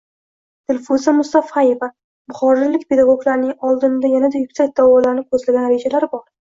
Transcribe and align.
Dilfuza 0.71 1.13
Mustafayeva: 1.17 1.91
Buxorolik 2.33 2.89
pedagoglarning 2.95 3.55
oldinda 3.71 4.13
yanada 4.19 4.45
yuksak 4.45 4.77
dovonlarni 4.85 5.31
ko‘zlagan 5.33 5.75
rejalari 5.79 6.17
bor 6.19 6.31